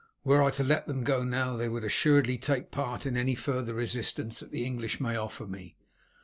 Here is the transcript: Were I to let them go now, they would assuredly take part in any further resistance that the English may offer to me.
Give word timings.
Were 0.23 0.41
I 0.41 0.49
to 0.49 0.63
let 0.63 0.87
them 0.87 1.03
go 1.03 1.23
now, 1.23 1.55
they 1.55 1.69
would 1.69 1.83
assuredly 1.83 2.39
take 2.39 2.71
part 2.71 3.05
in 3.05 3.15
any 3.15 3.35
further 3.35 3.75
resistance 3.75 4.39
that 4.39 4.49
the 4.49 4.65
English 4.65 4.99
may 4.99 5.15
offer 5.15 5.45
to 5.45 5.51
me. 5.51 5.75